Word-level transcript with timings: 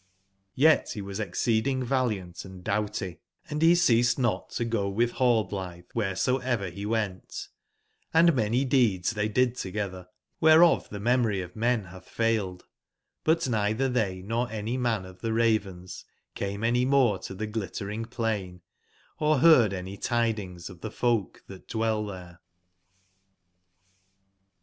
Y<^t 0.57 0.93
he 0.93 1.01
was 1.03 1.19
exceeding 1.19 1.83
valiant 1.83 2.43
& 2.63 2.63
doughty; 2.63 3.19
and 3.51 3.61
he 3.61 3.75
ceased 3.75 4.17
not 4.17 4.49
to 4.49 4.65
'■^y//u 4.65 4.69
go 4.71 4.89
with 4.89 5.13
nallbUthc 5.13 5.85
wheresoever 5.93 6.71
be 6.71 6.87
wertt; 6.87 7.49
and 8.11 8.33
many 8.35 8.65
deeds 8.65 9.13
tbey 9.13 9.31
did 9.31 9.53
togetbenwbereof 9.53 10.89
tbe 10.89 10.99
memory 11.03 11.39
of 11.41 11.55
men 11.55 11.83
batb 11.85 12.03
failed 12.05 12.65
:butneitber 13.23 13.93
tbey 13.93 14.23
nor 14.25 14.49
any 14.49 14.75
man 14.75 15.05
of 15.05 15.21
tbe 15.21 15.37
Ra 15.37 15.71
vens 15.71 16.03
came 16.33 16.63
any 16.63 16.83
more 16.83 17.19
to 17.19 17.35
tbe 17.35 17.51
Glittering 17.51 18.05
plain, 18.05 18.61
or 19.19 19.39
beard 19.41 19.71
any 19.71 19.97
tidings 19.97 20.67
of 20.67 20.81
tbe 20.81 20.91
folk 20.93 21.43
tbat 21.47 21.67
dwell 21.67 22.07
there. 22.07 22.39